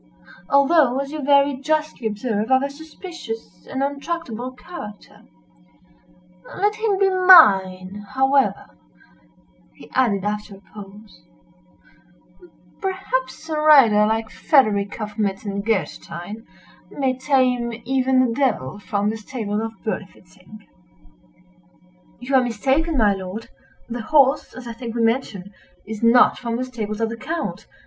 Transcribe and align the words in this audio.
although, 0.49 0.97
as 0.99 1.11
you 1.11 1.21
very 1.21 1.55
justly 1.57 2.07
observe, 2.07 2.49
of 2.49 2.63
a 2.63 2.71
suspicious 2.71 3.67
and 3.69 3.83
untractable 3.83 4.49
character; 4.53 5.21
let 6.57 6.73
him 6.77 6.97
be 6.97 7.07
mine, 7.07 8.03
however," 8.15 8.75
he 9.75 9.91
added, 9.93 10.25
after 10.25 10.55
a 10.55 10.61
pause, 10.73 11.21
"perhaps 12.81 13.47
a 13.47 13.55
rider 13.59 14.07
like 14.07 14.31
Frederick 14.31 14.99
of 14.99 15.19
Metzengerstein, 15.19 16.47
may 16.89 17.15
tame 17.15 17.71
even 17.85 18.25
the 18.25 18.33
devil 18.33 18.79
from 18.79 19.11
the 19.11 19.17
stables 19.17 19.61
of 19.61 19.83
Berlifitzing." 19.83 20.67
"You 22.19 22.33
are 22.33 22.43
mistaken, 22.43 22.97
my 22.97 23.13
lord; 23.13 23.51
the 23.87 24.01
horse, 24.01 24.55
as 24.55 24.67
I 24.67 24.73
think 24.73 24.95
we 24.95 25.03
mentioned, 25.03 25.53
is 25.85 26.01
not 26.01 26.39
from 26.39 26.55
the 26.55 26.63
stables 26.65 27.01
of 27.01 27.09
the 27.11 27.17
Count. 27.17 27.67